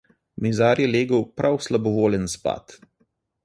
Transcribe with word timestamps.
Mizar 0.45 0.81
je 0.83 0.87
legel 0.95 1.21
prav 1.41 1.59
slabovoljen 1.67 2.29
spat. 2.37 2.79